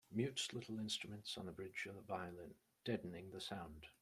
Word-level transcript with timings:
Mutes 0.11 0.51
little 0.51 0.79
instruments 0.79 1.37
on 1.37 1.45
the 1.45 1.51
bridge 1.51 1.85
of 1.87 1.93
the 1.93 2.01
violin, 2.01 2.55
deadening 2.85 3.29
the 3.29 3.39
sound. 3.39 3.85